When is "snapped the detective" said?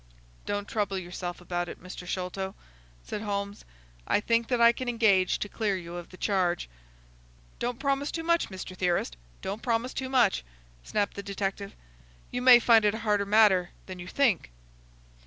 10.83-11.75